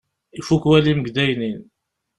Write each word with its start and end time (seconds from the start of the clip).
Ifukk 0.39 0.63
walim 0.69 0.99
deg 0.99 1.07
udaynin. 1.09 1.61